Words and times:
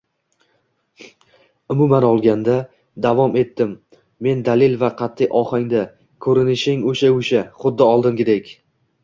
–Umuman 1.75 2.07
olganda,– 2.07 2.55
davom 3.07 3.37
etdim 3.41 3.75
men 4.29 4.41
dadil 4.49 4.75
va 4.85 4.91
qatʼiy 5.03 5.31
ohangda,– 5.43 5.85
koʻrinishing 6.29 6.83
oʻsha-oʻsha, 6.95 7.47
xuddi 7.61 7.89
oldingidek. 7.93 8.53